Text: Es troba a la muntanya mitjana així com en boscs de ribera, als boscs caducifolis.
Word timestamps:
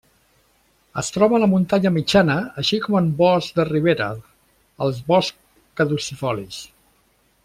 Es 1.01 1.11
troba 1.17 1.35
a 1.37 1.39
la 1.43 1.49
muntanya 1.51 1.91
mitjana 1.97 2.37
així 2.61 2.79
com 2.85 2.97
en 3.01 3.11
boscs 3.21 3.55
de 3.59 3.65
ribera, 3.69 4.07
als 4.87 5.03
boscs 5.13 5.41
caducifolis. 5.83 6.63